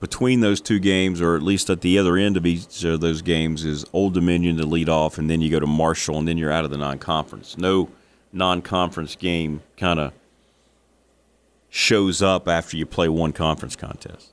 [0.00, 3.22] between those two games, or at least at the other end of each of those
[3.22, 6.36] games, is Old Dominion to lead off, and then you go to Marshall, and then
[6.36, 7.56] you're out of the non conference.
[7.56, 7.88] No
[8.32, 10.12] non conference game kind of
[11.70, 14.32] shows up after you play one conference contest.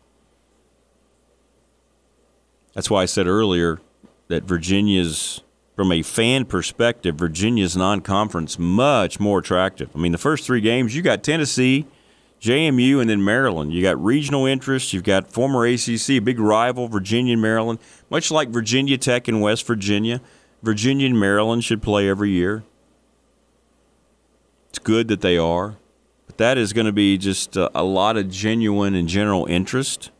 [2.74, 3.80] That's why I said earlier
[4.28, 5.42] that Virginia's
[5.76, 9.90] from a fan perspective, Virginia's non conference much more attractive.
[9.96, 11.86] I mean, the first three games, you got Tennessee,
[12.42, 13.74] JMU, and then Maryland.
[13.74, 14.94] You got regional interests.
[14.94, 17.80] You've got former ACC, big rival, Virginia and Maryland.
[18.10, 20.22] Much like Virginia Tech and West Virginia,
[20.62, 22.64] Virginia and Maryland should play every year.
[24.70, 25.78] It's good that they are.
[26.28, 30.12] But that is going to be just a, a lot of genuine and general interest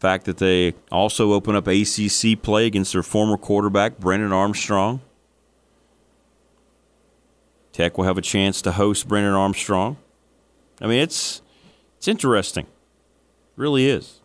[0.00, 5.02] fact that they also open up ACC play against their former quarterback, Brennan Armstrong.
[7.72, 9.98] Tech will have a chance to host Brennan Armstrong.
[10.80, 11.42] I mean, it's
[11.98, 12.64] it's interesting.
[12.64, 14.20] It really is.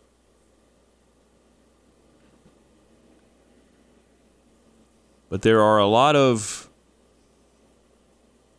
[5.28, 6.70] But there are a lot of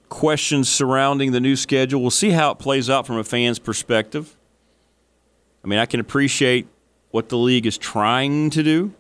[0.09, 2.01] questions surrounding the new schedule.
[2.01, 4.35] We'll see how it plays out from a fan's perspective.
[5.63, 6.67] I mean, I can appreciate
[7.17, 8.93] what the league is trying to do.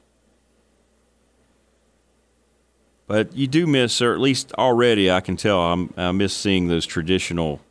[3.05, 6.67] But you do miss, or at least already I can tell, I'm, I miss seeing
[6.67, 7.61] those traditional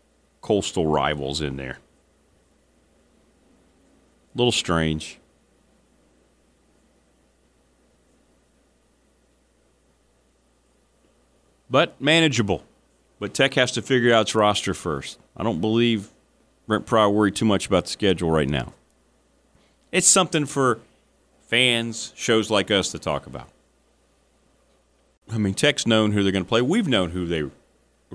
[0.43, 1.79] coastal rivals in there.
[4.37, 5.19] A little strange.
[11.69, 12.63] But manageable.
[13.19, 15.19] But Tech has to figure out its roster first.
[15.37, 16.09] I don't believe
[16.69, 18.75] Brent Pry worried too much about the schedule right now.
[19.97, 20.81] It's something for
[21.47, 23.49] fans, shows like us to talk about.
[25.33, 26.61] I mean, Tech's known who they're going to play.
[26.61, 27.51] We've known who they were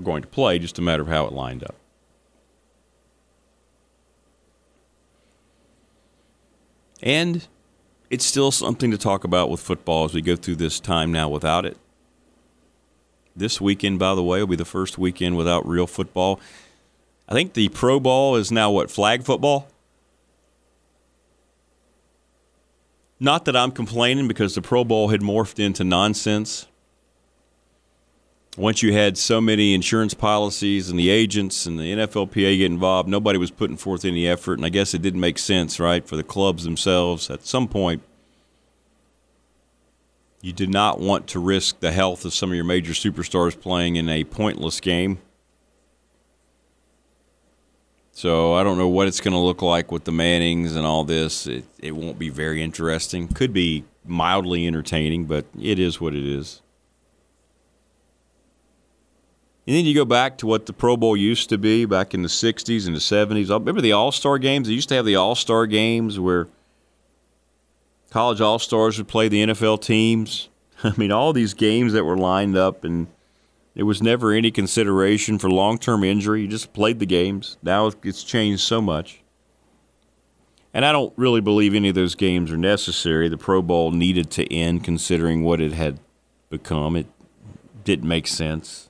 [0.00, 1.74] going to play, just a matter of how it lined up.
[7.02, 7.48] And
[8.10, 11.28] it's still something to talk about with football as we go through this time now
[11.28, 11.76] without it.
[13.34, 16.38] This weekend, by the way, will be the first weekend without real football.
[17.28, 19.66] I think the Pro Bowl is now what, flag football?
[23.22, 26.66] Not that I'm complaining because the Pro Bowl had morphed into nonsense.
[28.56, 33.08] Once you had so many insurance policies and the agents and the NFLPA get involved,
[33.08, 34.54] nobody was putting forth any effort.
[34.54, 37.30] And I guess it didn't make sense, right, for the clubs themselves.
[37.30, 38.02] At some point,
[40.40, 43.94] you did not want to risk the health of some of your major superstars playing
[43.94, 45.20] in a pointless game.
[48.12, 51.02] So I don't know what it's going to look like with the Mannings and all
[51.02, 51.46] this.
[51.46, 53.26] It, it won't be very interesting.
[53.26, 56.60] Could be mildly entertaining, but it is what it is.
[59.66, 62.22] And then you go back to what the Pro Bowl used to be back in
[62.22, 63.48] the 60s and the 70s.
[63.48, 64.68] I remember the All Star games?
[64.68, 66.48] They used to have the All Star games where
[68.10, 70.48] college All Stars would play the NFL teams.
[70.84, 73.06] I mean, all these games that were lined up, and
[73.74, 76.42] there was never any consideration for long term injury.
[76.42, 77.56] You just played the games.
[77.62, 79.22] Now it's changed so much.
[80.74, 83.28] And I don't really believe any of those games are necessary.
[83.28, 86.00] The Pro Bowl needed to end considering what it had
[86.48, 86.96] become.
[86.96, 87.06] It
[87.84, 88.88] didn't make sense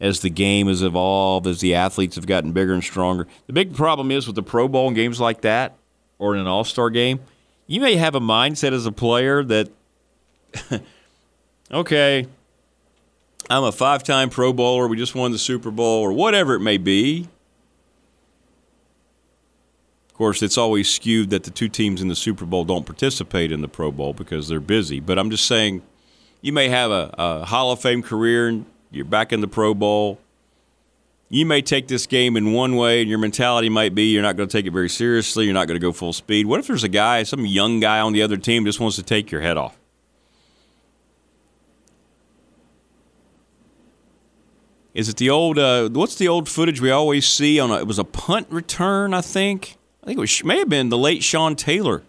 [0.00, 3.26] as the game has evolved, as the athletes have gotten bigger and stronger.
[3.46, 5.76] The big problem is with the Pro Bowl and games like that,
[6.18, 7.20] or in an All Star game,
[7.66, 9.70] you may have a mindset as a player that,
[11.72, 12.26] okay,
[13.48, 16.60] I'm a five time Pro Bowler, we just won the Super Bowl, or whatever it
[16.60, 17.28] may be.
[20.08, 23.52] Of course, it's always skewed that the two teams in the Super Bowl don't participate
[23.52, 24.98] in the Pro Bowl because they're busy.
[24.98, 25.82] But I'm just saying,
[26.40, 29.74] you may have a, a Hall of Fame career and you're back in the Pro
[29.74, 30.18] Bowl.
[31.28, 34.36] You may take this game in one way, and your mentality might be you're not
[34.36, 35.44] going to take it very seriously.
[35.44, 36.46] You're not going to go full speed.
[36.46, 39.02] What if there's a guy, some young guy on the other team, just wants to
[39.02, 39.76] take your head off?
[44.96, 45.58] Is it the old?
[45.58, 47.70] Uh, what's the old footage we always see on?
[47.70, 49.76] A, it was a punt return, I think.
[50.02, 52.02] I think it was may have been the late Sean Taylor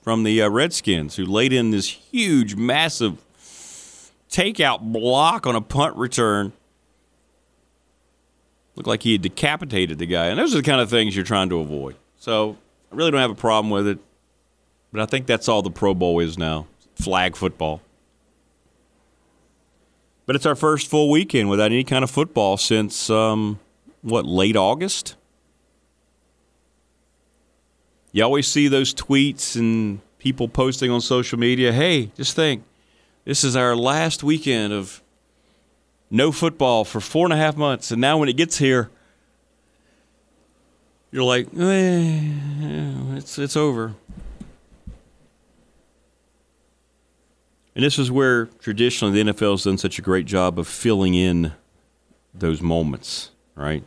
[0.00, 3.22] from the uh, Redskins who laid in this huge, massive
[4.30, 6.54] takeout block on a punt return.
[8.76, 10.28] Looked like he had decapitated the guy.
[10.28, 11.96] And those are the kind of things you're trying to avoid.
[12.18, 12.56] So
[12.90, 13.98] I really don't have a problem with it.
[14.90, 17.82] But I think that's all the Pro Bowl is now flag football.
[20.26, 23.60] But it's our first full weekend without any kind of football since, um,
[24.02, 25.14] what, late August?
[28.10, 32.64] You always see those tweets and people posting on social media hey, just think,
[33.24, 35.02] this is our last weekend of
[36.10, 37.90] no football for four and a half months.
[37.90, 38.90] And now when it gets here,
[41.12, 42.32] you're like, eh,
[43.16, 43.94] it's, it's over.
[47.76, 51.12] And this is where traditionally the NFL has done such a great job of filling
[51.12, 51.52] in
[52.32, 53.84] those moments, right?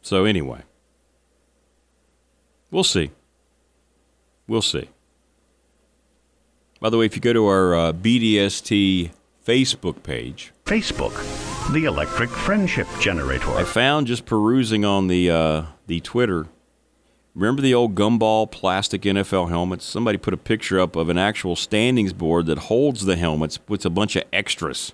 [0.00, 0.62] So, anyway,
[2.70, 3.10] we'll see.
[4.46, 4.88] We'll see.
[6.80, 9.10] By the way, if you go to our uh, BDST
[9.46, 11.12] Facebook page, Facebook,
[11.74, 13.50] the electric friendship generator.
[13.50, 16.46] I found just perusing on the uh, the Twitter.
[17.38, 19.84] Remember the old gumball plastic NFL helmets?
[19.84, 23.86] Somebody put a picture up of an actual standings board that holds the helmets, with
[23.86, 24.92] a bunch of extras.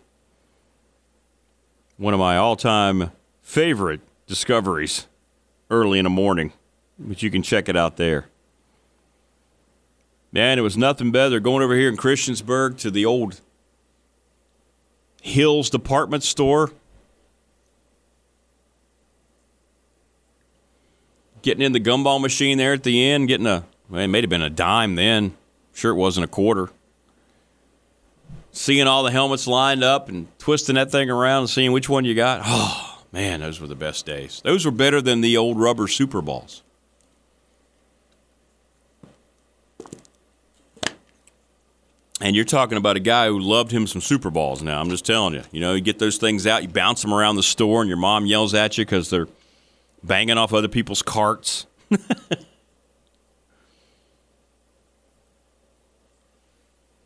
[1.97, 5.07] One of my all-time favorite discoveries
[5.71, 6.53] early in the morning,
[6.99, 8.27] but you can check it out there.
[10.31, 13.41] Man, it was nothing better going over here in Christiansburg to the old
[15.23, 16.73] Hills Department Store.
[21.45, 24.31] Getting in the gumball machine there at the end, getting a, well, it may have
[24.31, 25.37] been a dime then.
[25.75, 26.71] Sure, it wasn't a quarter.
[28.51, 32.07] Seeing all the helmets lined up and twisting that thing around and seeing which one
[32.07, 32.41] you got.
[32.47, 34.41] Oh, man, those were the best days.
[34.43, 36.63] Those were better than the old rubber Super Balls.
[42.23, 44.81] And you're talking about a guy who loved him some Super Balls now.
[44.81, 45.43] I'm just telling you.
[45.53, 47.99] You know, you get those things out, you bounce them around the store, and your
[47.99, 49.29] mom yells at you because they're
[50.05, 51.67] banging off other people's carts.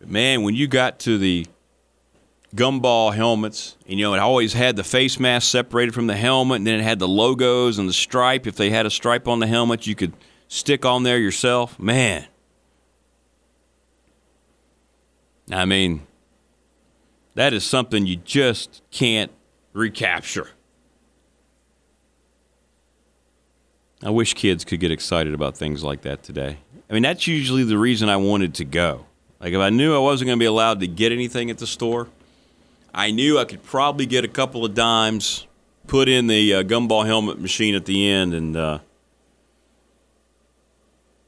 [0.05, 1.46] Man, when you got to the
[2.55, 6.66] gumball helmets, you know, it always had the face mask separated from the helmet, and
[6.66, 8.46] then it had the logos and the stripe.
[8.46, 10.12] If they had a stripe on the helmet, you could
[10.49, 11.78] stick on there yourself.
[11.78, 12.26] Man.
[15.51, 16.07] I mean,
[17.34, 19.30] that is something you just can't
[19.72, 20.51] recapture.
[24.03, 26.59] I wish kids could get excited about things like that today.
[26.88, 29.07] I mean, that's usually the reason I wanted to go.
[29.40, 31.66] Like, if I knew I wasn't going to be allowed to get anything at the
[31.66, 32.09] store,
[32.94, 35.46] I knew I could probably get a couple of dimes,
[35.86, 38.78] put in the uh, gumball helmet machine at the end, and uh,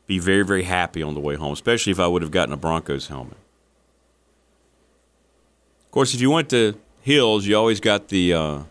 [0.07, 2.57] be very, very happy on the way home, especially if I would have gotten a
[2.57, 3.37] Broncos helmet.
[5.85, 8.63] Of course, if you went to Hills, you always got the uh,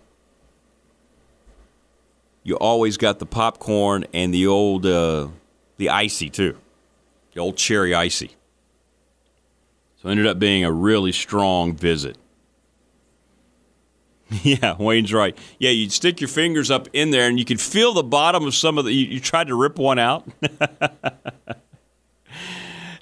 [2.44, 5.28] you always got the popcorn and the old uh,
[5.78, 6.58] the icy too,
[7.34, 8.32] the old cherry icy.
[10.02, 12.18] So ended up being a really strong visit.
[14.44, 15.36] Yeah, Wayne's right.
[15.58, 18.54] Yeah, you'd stick your fingers up in there and you could feel the bottom of
[18.54, 18.94] some of the.
[18.94, 20.28] You, you tried to rip one out.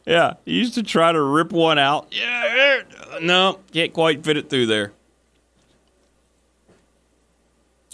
[0.05, 2.07] yeah, you used to try to rip one out.
[2.11, 2.83] Yeah,
[3.21, 4.93] no, can't quite fit it through there.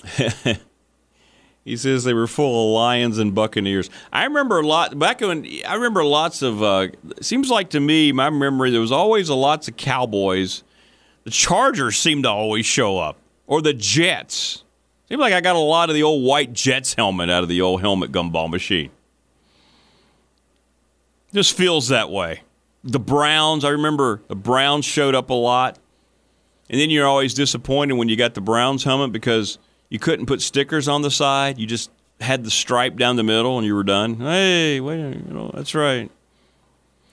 [1.66, 3.90] he says they were full of lions and buccaneers.
[4.12, 6.62] I remember a lot back when I remember lots of.
[6.62, 6.90] Uh,
[7.22, 10.64] seems like to me, my memory, there was always a lots of cowboys.
[11.24, 14.64] The Chargers seemed to always show up, or the Jets.
[15.08, 17.62] Seemed like I got a lot of the old white Jets helmet out of the
[17.62, 18.90] old helmet gumball machine.
[21.34, 22.42] Just feels that way.
[22.84, 25.80] The Browns, I remember the Browns showed up a lot.
[26.70, 29.58] And then you're always disappointed when you got the Browns helmet because
[29.94, 31.60] you couldn't put stickers on the side.
[31.60, 34.16] You just had the stripe down the middle and you were done.
[34.16, 36.10] Hey, wait a minute, you know, that's right.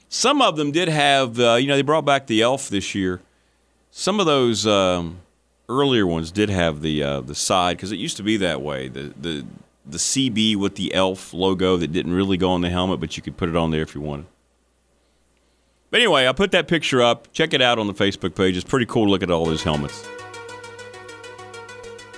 [0.09, 3.21] Some of them did have, uh, you know, they brought back the elf this year.
[3.91, 5.19] Some of those um,
[5.69, 8.89] earlier ones did have the uh, the side because it used to be that way.
[8.89, 9.45] The the
[9.85, 13.23] the CB with the elf logo that didn't really go on the helmet, but you
[13.23, 14.27] could put it on there if you wanted.
[15.91, 17.31] But anyway, I put that picture up.
[17.33, 18.57] Check it out on the Facebook page.
[18.57, 20.07] It's pretty cool to look at all those helmets.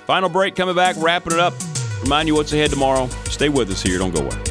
[0.07, 1.55] Final break coming back, wrapping it up.
[2.03, 3.09] Remind you what's ahead tomorrow.
[3.25, 3.99] Stay with us here.
[3.99, 4.42] Don't go away.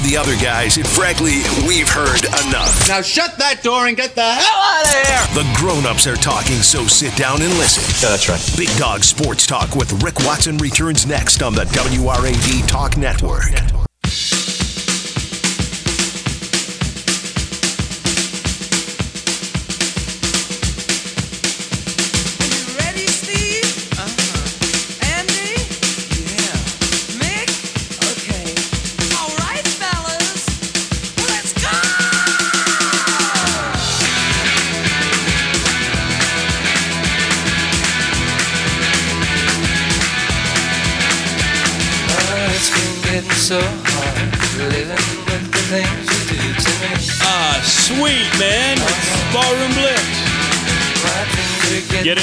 [0.00, 2.88] Heard the other guys, and frankly, we've heard enough.
[2.88, 5.42] Now shut that door and get the hell out of here!
[5.42, 7.82] The grown-ups are talking, so sit down and listen.
[8.02, 8.56] Yeah, that's right.
[8.56, 13.79] Big Dog Sports Talk with Rick Watson returns next on the WRAD Talk Network.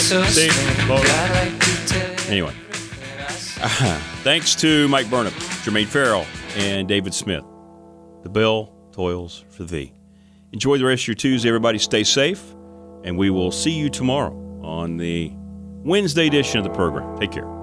[0.08, 0.47] So See?
[0.49, 0.89] strange.
[0.89, 2.53] Like to tell Anyway,
[3.62, 3.99] uh-huh.
[4.24, 5.34] thanks to Mike Burnop,
[5.66, 7.43] Jermaine Farrell, and David Smith.
[8.24, 9.91] The bell toils for thee.
[10.53, 11.78] Enjoy the rest of your Tuesday, everybody.
[11.78, 12.41] Stay safe,
[13.03, 14.32] and we will see you tomorrow
[14.64, 15.34] on the
[15.84, 17.18] Wednesday edition of the program.
[17.20, 17.57] Take care.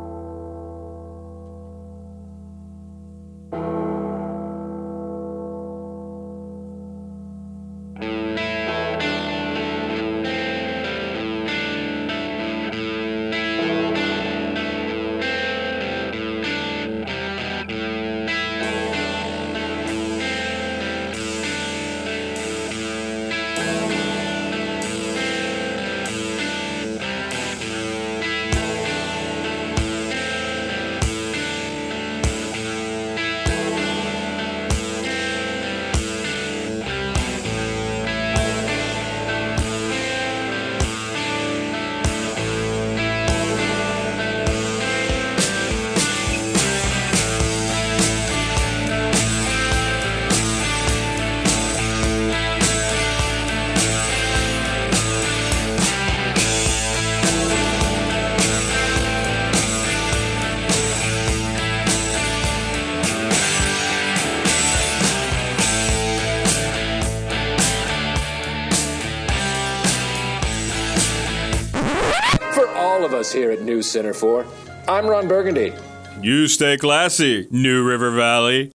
[73.35, 74.47] Here at News Center for.
[74.89, 75.75] I'm Ron Burgundy.
[76.23, 78.73] You stay classy, New River Valley.